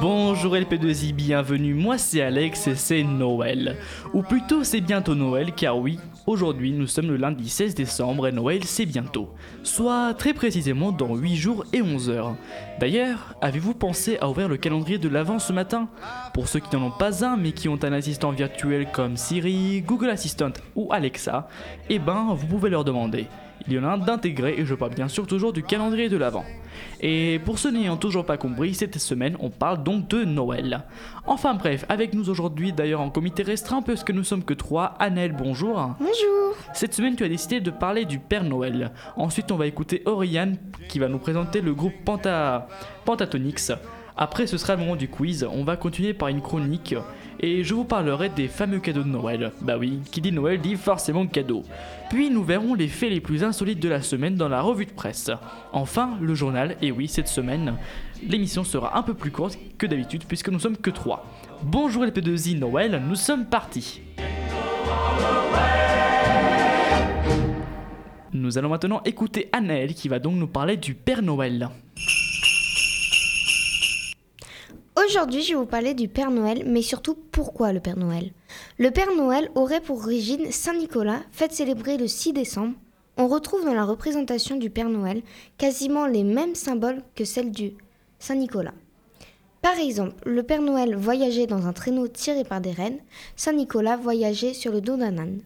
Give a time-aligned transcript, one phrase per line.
[0.00, 3.76] Bonjour LP2I, bienvenue, moi c'est Alex et c'est Noël.
[4.12, 8.32] Ou plutôt c'est bientôt Noël car oui, aujourd'hui nous sommes le lundi 16 décembre et
[8.32, 9.30] Noël c'est bientôt.
[9.62, 12.36] Soit très précisément dans 8 jours et 11 heures.
[12.80, 15.88] D'ailleurs, avez-vous pensé à ouvrir le calendrier de l'Avent ce matin?
[16.34, 19.80] Pour ceux qui n'en ont pas un mais qui ont un assistant virtuel comme Siri,
[19.80, 21.48] Google Assistant ou Alexa,
[21.88, 23.26] eh ben vous pouvez leur demander
[23.66, 26.16] il y en a un d'intégré et je parle bien sûr toujours du calendrier de
[26.16, 26.44] l'Avent.
[27.00, 30.84] Et pour ceux n'ayant toujours pas compris, cette semaine on parle donc de Noël.
[31.26, 35.32] Enfin bref, avec nous aujourd'hui d'ailleurs en comité restreint puisque nous sommes que trois, Annelle
[35.32, 35.94] bonjour.
[35.98, 36.56] Bonjour.
[36.74, 38.92] Cette semaine tu as décidé de parler du Père Noël.
[39.16, 40.56] Ensuite on va écouter Oriane
[40.88, 42.68] qui va nous présenter le groupe Penta...
[43.04, 43.72] Pentatonix.
[44.16, 46.94] Après ce sera le moment du quiz, on va continuer par une chronique
[47.40, 49.52] et je vous parlerai des fameux cadeaux de Noël.
[49.60, 51.62] Bah oui, qui dit Noël dit forcément cadeau.
[52.10, 54.92] Puis nous verrons les faits les plus insolites de la semaine dans la revue de
[54.92, 55.30] presse.
[55.72, 57.74] Enfin, le journal, et oui, cette semaine,
[58.22, 61.26] l'émission sera un peu plus courte que d'habitude puisque nous sommes que trois.
[61.62, 64.00] Bonjour les P2I Noël, nous sommes partis.
[68.32, 71.70] Nous allons maintenant écouter Anaël qui va donc nous parler du Père Noël.
[75.06, 78.32] Aujourd'hui, je vais vous parler du Père Noël, mais surtout pourquoi le Père Noël?
[78.76, 82.74] Le Père Noël aurait pour origine Saint Nicolas, fête célébrée le 6 décembre.
[83.16, 85.22] On retrouve dans la représentation du Père Noël
[85.58, 87.74] quasiment les mêmes symboles que celle du
[88.18, 88.74] Saint Nicolas.
[89.62, 92.98] Par exemple, le Père Noël voyageait dans un traîneau tiré par des rennes,
[93.36, 95.40] Saint Nicolas voyageait sur le dos d'un âne.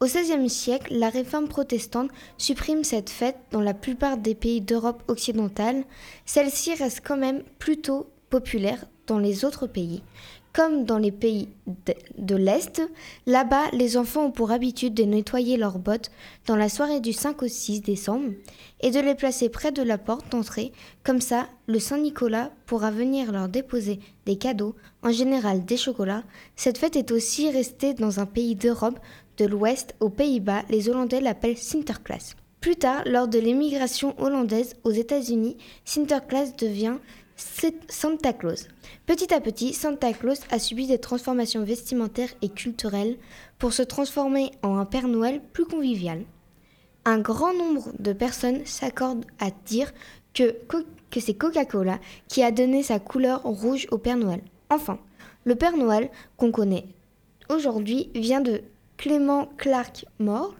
[0.00, 5.02] Au XVIe siècle, la réforme protestante supprime cette fête dans la plupart des pays d'Europe
[5.08, 5.84] occidentale.
[6.24, 8.06] Celle-ci reste quand même plutôt
[8.36, 10.02] populaire dans les autres pays.
[10.52, 11.48] Comme dans les pays
[12.18, 12.82] de, l'Est,
[13.26, 16.10] là-bas, les enfants ont pour habitude de nettoyer leurs bottes
[16.46, 18.32] dans la soirée du 5 au 6 décembre
[18.82, 20.72] et de les placer près de la porte d'entrée.
[21.02, 26.24] Comme ça, le Saint-Nicolas pourra venir leur déposer des cadeaux, en général des chocolats.
[26.56, 28.98] Cette fête est aussi restée dans un pays d'Europe
[29.38, 30.62] de l'Ouest, aux Pays-Bas.
[30.68, 32.34] Les Hollandais l'appellent Sinterklaas.
[32.60, 36.96] Plus tard, lors de l'émigration hollandaise aux États-Unis, Sinterklaas devient
[37.36, 38.68] Santa Claus.
[39.04, 43.16] Petit à petit, Santa Claus a subi des transformations vestimentaires et culturelles
[43.58, 46.24] pour se transformer en un Père Noël plus convivial.
[47.04, 49.92] Un grand nombre de personnes s'accordent à dire
[50.34, 50.56] que,
[51.18, 51.98] c'est Coca-Cola
[52.28, 54.42] qui a donné sa couleur rouge au Père Noël.
[54.70, 54.98] Enfin,
[55.44, 56.86] le Père Noël qu'on connaît
[57.48, 58.62] aujourd'hui vient de
[58.96, 60.56] Clément Clark Morle,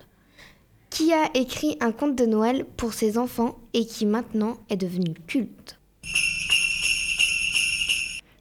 [0.88, 5.14] qui a écrit un conte de Noël pour ses enfants et qui maintenant est devenu
[5.26, 5.78] culte.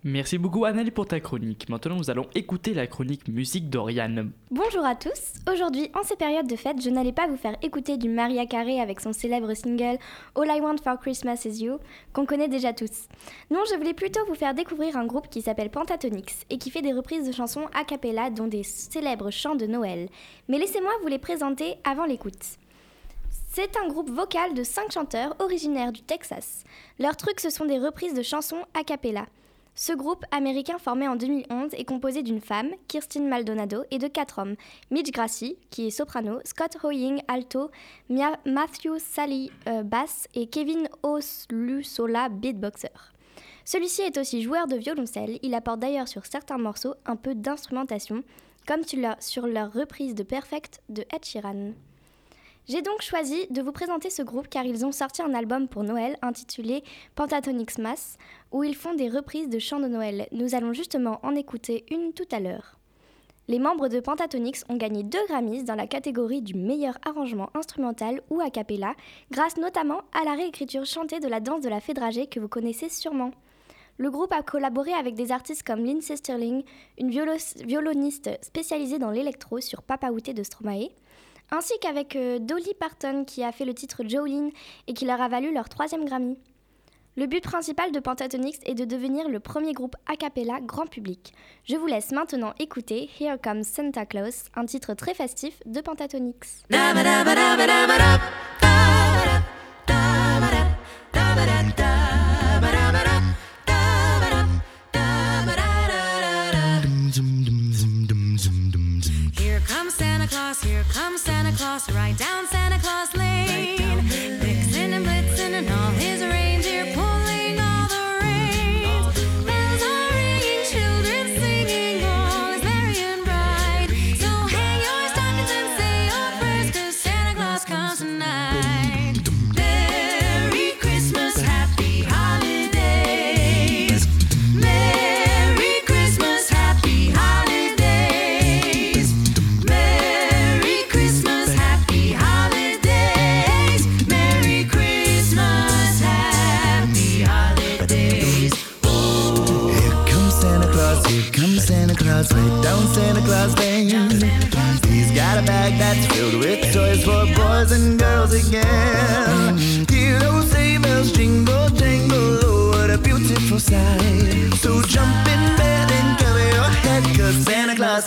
[0.08, 1.68] Merci beaucoup Annelle pour ta chronique.
[1.68, 4.34] Maintenant nous allons écouter la chronique musique d'Oriane.
[4.52, 5.34] Bonjour à tous.
[5.52, 8.80] Aujourd'hui, en ces périodes de fête, je n'allais pas vous faire écouter du Maria Carey
[8.80, 9.98] avec son célèbre single
[10.36, 11.80] All I Want for Christmas Is You,
[12.14, 13.08] qu'on connaît déjà tous.
[13.50, 16.84] Non, je voulais plutôt vous faire découvrir un groupe qui s'appelle Pentatonix et qui fait
[16.84, 20.10] des reprises de chansons a cappella dont des célèbres chants de Noël.
[20.50, 22.60] Mais laissez-moi vous les présenter avant l'écoute.
[23.54, 26.64] C'est un groupe vocal de 5 chanteurs originaires du Texas.
[27.00, 29.26] Leur truc, ce sont des reprises de chansons a cappella.
[29.78, 34.40] Ce groupe américain formé en 2011 est composé d'une femme, Kirsten Maldonado, et de quatre
[34.40, 34.56] hommes,
[34.90, 37.70] Mitch Grassi, qui est soprano, Scott Hoying, alto,
[38.10, 42.88] Matthew Sally, euh, basse, et Kevin Oslusola, beatboxer.
[43.66, 48.24] Celui-ci est aussi joueur de violoncelle, il apporte d'ailleurs sur certains morceaux un peu d'instrumentation,
[48.66, 48.84] comme
[49.20, 51.74] sur leur reprise de Perfect de Ed Sheeran.
[52.68, 55.84] J'ai donc choisi de vous présenter ce groupe car ils ont sorti un album pour
[55.84, 56.84] Noël intitulé
[57.14, 58.18] Pentatonix Mass
[58.52, 60.28] où ils font des reprises de chants de Noël.
[60.32, 62.80] Nous allons justement en écouter une tout à l'heure.
[63.48, 68.22] Les membres de Pentatonix ont gagné deux Grammys dans la catégorie du meilleur arrangement instrumental
[68.32, 68.96] ou a cappella,
[69.30, 72.90] grâce notamment à la réécriture chantée de la danse de la Fédragée que vous connaissez
[72.90, 73.30] sûrement.
[74.00, 76.64] Le groupe a collaboré avec des artistes comme Lindsay Sterling,
[76.98, 80.90] une violoniste spécialisée dans l'électro sur Papa Outé de Stromae,
[81.52, 84.52] ainsi qu'avec euh, Dolly Parton qui a fait le titre Jolene
[84.88, 86.38] et qui leur a valu leur troisième Grammy.
[87.18, 91.34] Le but principal de Pentatonix est de devenir le premier groupe a cappella grand public.
[91.64, 96.64] Je vous laisse maintenant écouter Here Comes Santa Claus, un titre très festif de Pentatonix.
[110.66, 112.65] Right down Santa Claus Lane.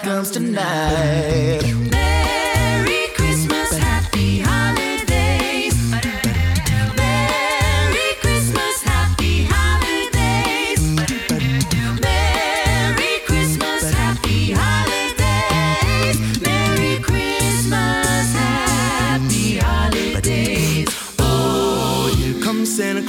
[0.03, 2.08] Comes tonight.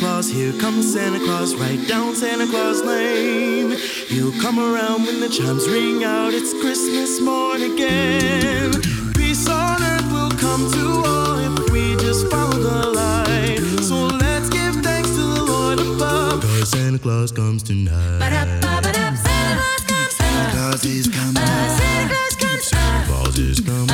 [0.10, 3.78] Claus, here comes Santa Claus, right down Santa Claus Lane.
[4.08, 8.72] He'll come around when the chimes ring out, it's Christmas morn again.
[9.14, 13.60] Peace on earth will come to all if we just follow the light.
[13.84, 16.42] So let's give thanks to the Lord above.
[16.42, 18.20] Cause Santa Claus comes tonight.
[18.20, 19.14] Ba-da-ba-ba-da.
[19.14, 20.16] Santa Claus comes.
[20.16, 21.36] Santa Claus is coming.
[21.36, 22.64] Santa Claus comes.
[22.66, 23.88] Santa Claus is coming.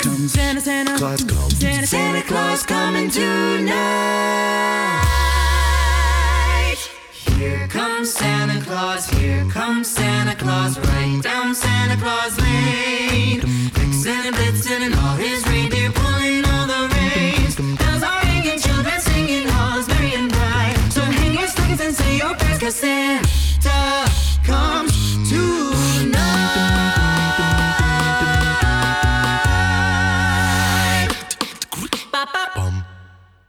[0.00, 0.32] Comes.
[0.32, 0.96] Santa, Santa.
[0.96, 1.58] Claus comes.
[1.58, 4.27] Santa, Santa Claus coming tonight.
[10.38, 13.40] Claus, right down Santa Claus Lane.
[13.74, 17.56] Vixen and Blitzen and all his reindeer pulling all the reins.
[17.56, 20.76] Bells are ringing, children singing, all is merry and bright.
[20.90, 24.06] So hang your stockings and say your prayers, 'cause Santa
[24.46, 24.92] comes
[25.28, 26.28] tonight.
[32.54, 32.82] Bum.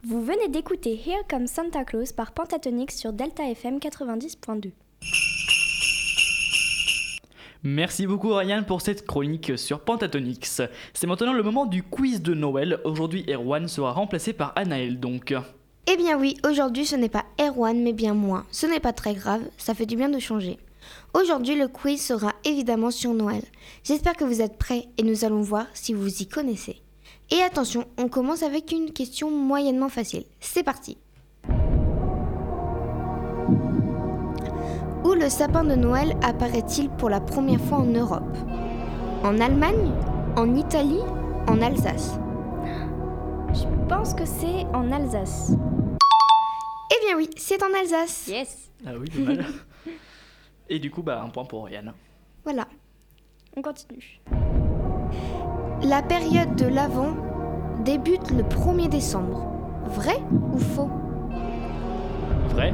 [0.04, 4.74] Vous venez d'écouter Here Comes Santa Claus par Pentatonix sur Delta FM 90.2.
[7.64, 10.62] Merci beaucoup Ryan pour cette chronique sur Pentatonix.
[10.94, 12.80] C'est maintenant le moment du quiz de Noël.
[12.86, 15.34] Aujourd'hui, Erwan sera remplacé par Anaël donc.
[15.86, 18.46] Eh bien oui, aujourd'hui ce n'est pas Erwan mais bien moi.
[18.50, 20.58] Ce n'est pas très grave, ça fait du bien de changer.
[21.14, 23.44] Aujourd'hui le quiz sera évidemment sur Noël.
[23.84, 26.82] J'espère que vous êtes prêts et nous allons voir si vous y connaissez.
[27.30, 30.24] Et attention, on commence avec une question moyennement facile.
[30.40, 30.98] C'est parti.
[35.30, 38.36] Le sapin de Noël apparaît-il pour la première fois en Europe?
[39.24, 39.92] En Allemagne?
[40.36, 41.04] En Italie?
[41.48, 42.20] En Alsace?
[43.54, 45.52] Je pense que c'est en Alsace.
[46.92, 48.28] Eh bien oui, c'est en Alsace.
[48.28, 49.46] Yes Ah oui, pas mal.
[50.70, 51.94] Et du coup, bah, un point pour Ryan.
[52.44, 52.66] Voilà.
[53.56, 54.20] On continue.
[55.84, 57.16] La période de l'Avent
[57.86, 59.46] débute le 1er décembre.
[59.86, 60.24] Vrai
[60.54, 60.90] ou faux?
[62.50, 62.74] Vrai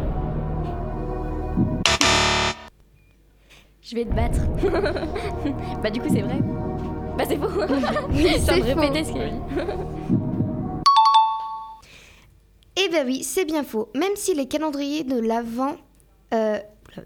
[3.88, 4.40] Je vais te battre.
[5.84, 6.40] bah du coup c'est vrai.
[7.20, 7.46] Bah c'est faux.
[8.10, 9.40] Oui, Sans c'est répéter ce qu'il a dit.
[12.78, 13.90] Eh bien oui, c'est bien faux.
[13.94, 15.76] Même si les calendriers de l'Avent
[16.34, 16.58] euh,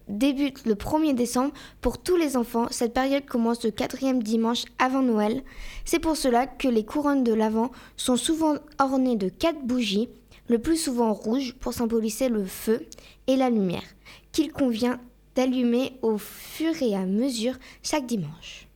[0.08, 1.52] débutent le 1er décembre,
[1.82, 5.44] pour tous les enfants, cette période commence le quatrième dimanche avant Noël.
[5.84, 10.08] C'est pour cela que les couronnes de l'Avent sont souvent ornées de quatre bougies,
[10.48, 12.86] le plus souvent rouges pour symboliser le feu
[13.28, 13.84] et la lumière,
[14.32, 14.98] qu'il convient
[15.44, 18.68] d'allumer au fur et à mesure chaque dimanche.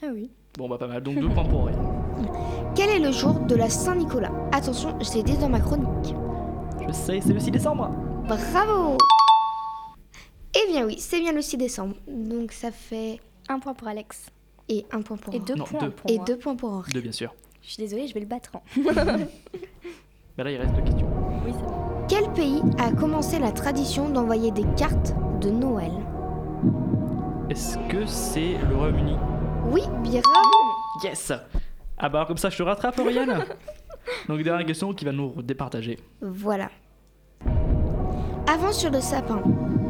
[0.00, 0.30] Ah oui.
[0.56, 1.02] Bon, bah, pas mal.
[1.02, 2.72] Donc, deux points pour Ryan.
[2.76, 4.30] Quel est le jour de la Saint-Nicolas?
[4.52, 6.14] Attention, je l'ai dit dans ma chronique.
[6.86, 7.90] Je sais, c'est le 6 décembre.
[8.28, 8.96] Bravo
[10.54, 11.96] Eh bien oui, c'est bien le 6 décembre.
[12.06, 13.20] Donc ça fait...
[13.48, 14.26] Un point pour Alex.
[14.68, 15.46] Et un point pour Et Henri.
[15.46, 15.90] deux Non, points deux.
[15.90, 16.24] pour Et moi.
[16.26, 16.92] deux points pour Henri.
[16.92, 17.34] Deux, bien sûr.
[17.62, 18.50] Je suis désolée, je vais le battre.
[18.54, 18.60] hein.
[20.38, 21.08] Bah là, il reste deux questions.
[21.44, 22.06] Oui, c'est bon.
[22.08, 25.92] Quel pays a commencé la tradition d'envoyer des cartes de Noël
[27.50, 29.16] Est-ce que c'est le Royaume-Uni
[29.70, 30.22] Oui, bien
[31.02, 31.32] Yes
[31.98, 33.26] Ah bah, comme ça, je te rattrape, Ryan.
[34.28, 35.98] Donc, dernière question qui va nous départager.
[36.20, 36.68] Voilà.
[38.52, 39.42] Avant sur le sapin,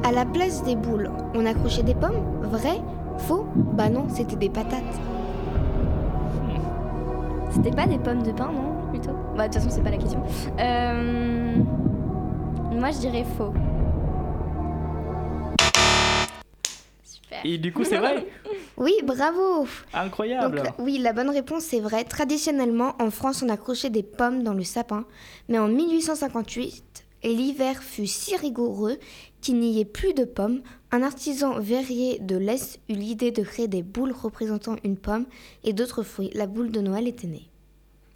[0.03, 2.41] à la place des boules, on accrochait des pommes?
[2.43, 2.81] Vrai?
[3.19, 3.47] Faux?
[3.55, 4.83] Bah non, c'était des patates.
[7.51, 9.13] C'était pas des pommes de pain, non Plutôt?
[9.37, 10.23] Bah de toute façon, c'est pas la question.
[10.59, 11.57] Euh...
[12.73, 13.53] Moi, je dirais faux.
[17.49, 18.27] Et du coup, c'est vrai
[18.77, 22.03] Oui, bravo Incroyable Donc, oui, la bonne réponse c'est vrai.
[22.05, 25.05] Traditionnellement, en France, on accrochait des pommes dans le sapin.
[25.49, 28.99] Mais en 1858, l'hiver fut si rigoureux
[29.41, 30.61] qu'il n'y ait plus de pommes.
[30.91, 35.27] Un artisan verrier de l'Est eut l'idée de créer des boules représentant une pomme
[35.63, 36.31] et d'autres fruits.
[36.35, 37.49] La boule de Noël était née.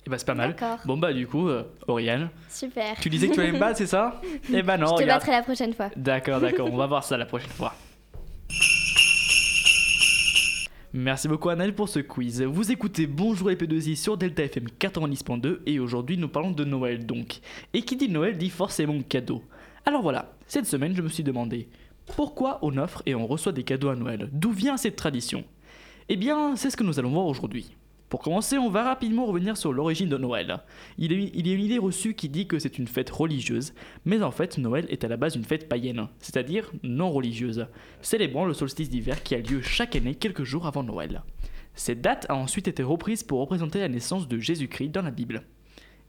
[0.06, 0.56] Et bah, c'est pas mal.
[0.58, 0.78] D'accord.
[0.86, 2.96] Bon, bah, du coup, euh, Oriane, Super.
[3.00, 4.20] tu disais que tu allais me battre, c'est ça?
[4.52, 5.20] Eh bah, non, je te regarde.
[5.20, 5.90] battrai la prochaine fois.
[5.94, 7.74] D'accord, d'accord, on va voir ça la prochaine fois.
[10.92, 12.42] Merci beaucoup Annelle pour ce quiz.
[12.42, 17.06] Vous écoutez Bonjour les P2I sur Delta FM 90.2 et aujourd'hui nous parlons de Noël
[17.06, 17.38] donc.
[17.72, 19.40] Et qui dit Noël dit forcément cadeau.
[19.86, 21.68] Alors voilà, cette semaine je me suis demandé
[22.16, 24.28] pourquoi on offre et on reçoit des cadeaux à Noël?
[24.32, 25.44] D'où vient cette tradition?
[26.08, 27.70] Eh bien c'est ce que nous allons voir aujourd'hui.
[28.10, 30.58] Pour commencer, on va rapidement revenir sur l'origine de Noël.
[30.98, 33.72] Il, y a une idée reçue qui dit que c'est une fête religieuse,
[34.04, 37.68] mais en fait, Noël est à la base une fête païenne, c'est-à-dire non religieuse,
[38.02, 41.22] célébrant le solstice d'hiver qui a lieu chaque année quelques jours avant Noël.
[41.76, 45.44] Cette date a ensuite été reprise pour représenter la naissance de Jésus-Christ dans la Bible.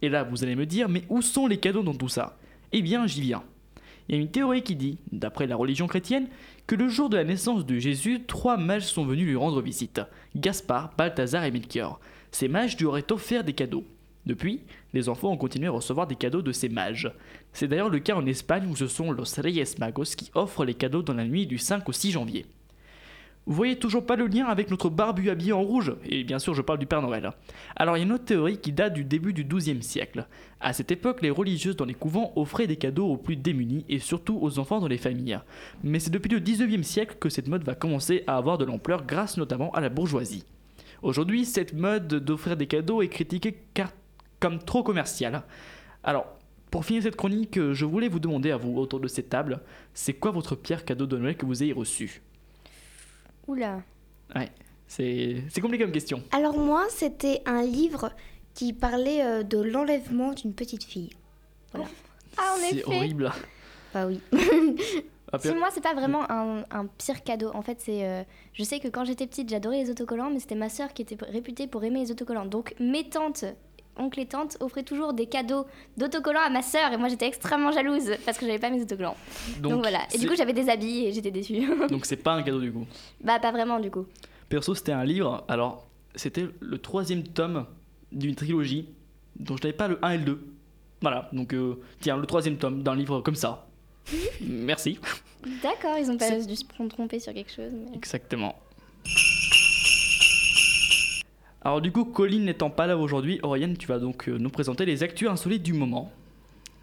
[0.02, 2.40] Et là, vous allez me dire, mais où sont les cadeaux dans tout ça?
[2.72, 3.44] Eh bien, j'y viens.
[4.10, 6.30] Il y a une théorie qui dit, d'après la religion chrétienne,
[6.72, 10.00] que le jour de la naissance de Jésus, trois mages sont venus lui rendre visite
[10.38, 12.00] Gaspard, Balthazar et Melchior.
[12.32, 13.84] Ces mages lui auraient offert des cadeaux.
[14.26, 14.62] Depuis,
[14.94, 17.12] les enfants ont continué à recevoir des cadeaux de ces mages.
[17.52, 20.74] C'est d'ailleurs le cas en Espagne où ce sont los Reyes Magos qui offrent les
[20.74, 22.46] cadeaux dans la nuit du 5 au 6 janvier.
[23.48, 26.54] Vous voyez toujours pas le lien avec notre barbu habillé en rouge Et bien sûr,
[26.54, 27.32] je parle du Père Noël.
[27.76, 30.28] Alors, il y a une autre théorie qui date du début du XIIe siècle.
[30.60, 33.98] À cette époque, les religieuses dans les couvents offraient des cadeaux aux plus démunis et
[33.98, 35.40] surtout aux enfants dans les familles.
[35.84, 39.06] Mais c'est depuis le XIXe siècle que cette mode va commencer à avoir de l'ampleur
[39.06, 40.46] grâce notamment à la bourgeoisie.
[41.02, 43.92] Aujourd'hui, cette mode d'offrir des cadeaux est critiquée car-
[44.40, 45.42] comme trop commerciale.
[46.04, 46.28] Alors,
[46.70, 49.62] pour finir cette chronique, je voulais vous demander à vous, autour de cette table,
[49.96, 52.22] c'est quoi votre pire cadeau de Noël que vous ayez reçu?
[53.48, 53.82] Oula.
[54.88, 56.22] C'est c'est compliqué comme question.
[56.32, 58.12] Alors moi, c'était un livre
[58.54, 61.10] qui parlait euh, de l'enlèvement d'une petite fille.
[61.74, 62.84] Ah, en C'est effet.
[62.86, 63.32] horrible.
[63.94, 64.20] Bah oui.
[65.34, 67.52] Ah, Si, moi, c'est pas vraiment un, un pire cadeau.
[67.54, 68.06] En fait, c'est.
[68.06, 71.02] euh, je sais que quand j'étais petite, j'adorais les autocollants, mais c'était ma sœur qui
[71.04, 72.46] était réputée pour aimer les autocollants.
[72.46, 73.46] Donc, mes tantes,
[74.02, 75.66] oncles et tantes offraient toujours des cadeaux
[75.98, 79.16] d'autocollants à ma sœur, et moi, j'étais extrêmement jalouse parce que j'avais pas mes autocollants.
[79.60, 80.00] Donc, voilà.
[80.14, 81.62] Et du coup, j'avais des habits et j'étais déçue.
[81.90, 82.86] donc c'est pas un cadeau du coup.
[83.24, 84.06] bah, pas vraiment, du coup.
[84.50, 85.46] Perso, c'était un livre.
[85.48, 87.66] Alors, c'était le troisième tome
[88.12, 88.90] d'une trilogie
[89.40, 90.48] dont je n'avais pas le 1 et le 2.
[91.02, 93.68] Voilà, donc euh, tiens, le troisième tome d'un livre comme ça.
[94.42, 95.00] Merci.
[95.64, 97.72] D'accord, ils ont pas dû se tromper sur quelque chose.
[97.72, 98.56] mais- Exactement.
[101.64, 104.84] Alors du coup, Colline n'étant pas là aujourd'hui, Oriane, tu vas donc euh, nous présenter
[104.84, 106.12] les actus insolites du moment.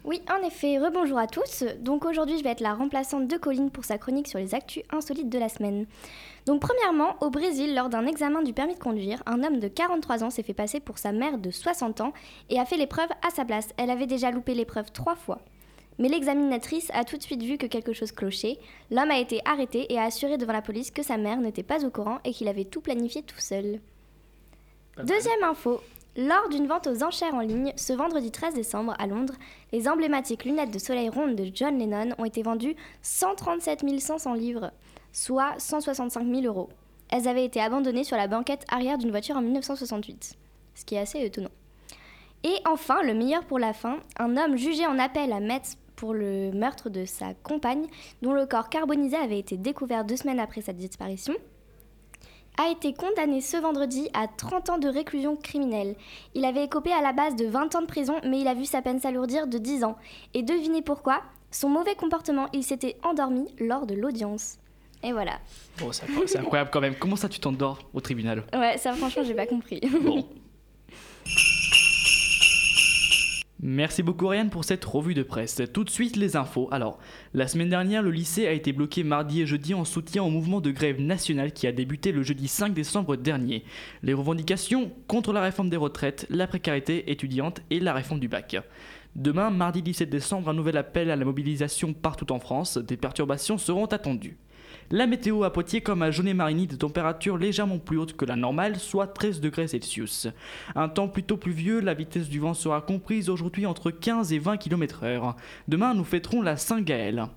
[0.05, 1.65] Oui, en effet, rebonjour à tous.
[1.81, 4.83] Donc aujourd'hui, je vais être la remplaçante de Colline pour sa chronique sur les actus
[4.89, 5.85] insolites de la semaine.
[6.45, 10.23] Donc premièrement, au Brésil, lors d'un examen du permis de conduire, un homme de 43
[10.23, 12.13] ans s'est fait passer pour sa mère de 60 ans
[12.49, 13.67] et a fait l'épreuve à sa place.
[13.75, 15.39] Elle avait déjà loupé l'épreuve trois fois.
[15.97, 18.57] Mais l'examinatrice a tout de suite vu que quelque chose clochait.
[18.91, 21.85] L'homme a été arrêté et a assuré devant la police que sa mère n'était pas
[21.85, 23.81] au courant et qu'il avait tout planifié tout seul.
[25.03, 25.79] Deuxième info.
[26.17, 29.35] Lors d'une vente aux enchères en ligne, ce vendredi 13 décembre à Londres,
[29.71, 34.71] les emblématiques lunettes de soleil rondes de John Lennon ont été vendues 137 500 livres,
[35.13, 36.67] soit 165 000 euros.
[37.09, 40.35] Elles avaient été abandonnées sur la banquette arrière d'une voiture en 1968,
[40.75, 41.51] ce qui est assez étonnant.
[42.43, 46.13] Et enfin, le meilleur pour la fin, un homme jugé en appel à Metz pour
[46.13, 47.87] le meurtre de sa compagne,
[48.21, 51.35] dont le corps carbonisé avait été découvert deux semaines après sa disparition,
[52.59, 55.95] a été condamné ce vendredi à 30 ans de réclusion criminelle.
[56.35, 58.65] Il avait écopé à la base de 20 ans de prison, mais il a vu
[58.65, 59.95] sa peine s'alourdir de 10 ans.
[60.33, 61.21] Et devinez pourquoi?
[61.51, 64.57] Son mauvais comportement, il s'était endormi lors de l'audience.
[65.03, 65.39] Et voilà.
[65.79, 66.95] Bon, c'est incroyable, c'est incroyable quand même.
[66.95, 68.43] Comment ça, tu t'endors au tribunal?
[68.53, 69.79] Ouais, ça franchement, j'ai pas compris.
[70.01, 70.27] Bon.
[73.61, 75.61] Merci beaucoup Oriane pour cette revue de presse.
[75.73, 76.69] Tout de suite les infos.
[76.71, 76.97] Alors,
[77.33, 80.61] la semaine dernière, le lycée a été bloqué mardi et jeudi en soutien au mouvement
[80.61, 83.65] de grève nationale qui a débuté le jeudi 5 décembre dernier.
[84.01, 88.55] Les revendications contre la réforme des retraites, la précarité étudiante et la réforme du bac.
[89.17, 92.77] Demain, mardi 17 décembre, un nouvel appel à la mobilisation partout en France.
[92.77, 94.37] Des perturbations seront attendues.
[94.91, 98.77] La météo à Poitiers comme à Jaunet-Marigny, des températures légèrement plus hautes que la normale,
[98.77, 100.27] soit 13 degrés Celsius.
[100.75, 104.57] Un temps plutôt pluvieux, la vitesse du vent sera comprise aujourd'hui entre 15 et 20
[104.57, 105.35] km/h.
[105.67, 107.27] Demain, nous fêterons la Saint-Gaël.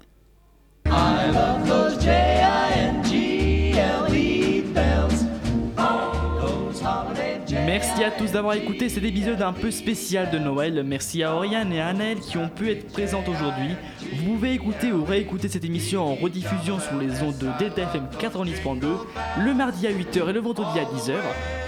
[7.72, 10.82] Merci à tous d'avoir écouté cet épisode un peu spécial de Noël.
[10.84, 13.70] Merci à Oriane et à Annelle qui ont pu être présentes aujourd'hui.
[14.12, 18.08] Vous pouvez écouter ou réécouter cette émission en rediffusion sur les ondes de Delta FM
[18.20, 18.82] 90.2
[19.42, 21.14] le mardi à 8h et le vendredi à 10h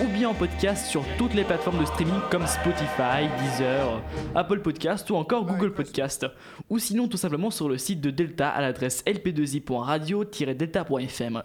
[0.02, 4.02] ou bien en podcast sur toutes les plateformes de streaming comme Spotify, Deezer,
[4.34, 6.26] Apple Podcast ou encore Google Podcast
[6.68, 11.42] ou sinon tout simplement sur le site de Delta à l'adresse lp2i.radio-delta.fm.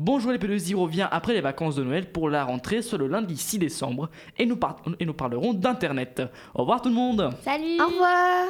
[0.00, 3.36] Bonjour les Pelouses revient après les vacances de Noël pour la rentrée sur le lundi
[3.36, 4.56] 6 décembre et nous,
[5.00, 6.22] et nous parlerons d'Internet.
[6.54, 7.30] Au revoir tout le monde.
[7.42, 7.80] Salut.
[7.80, 8.46] Au revoir.